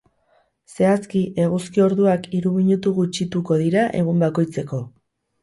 [0.77, 4.83] Zehazki, eguzki orduak hiru minutu gutxituko dira egun bakoitzeko.